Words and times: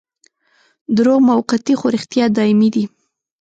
دروغ 0.97 1.19
موقتي 1.29 1.73
خو 1.79 1.85
رښتیا 1.95 2.25
دايمي 2.37 2.69
دي. 2.75 2.83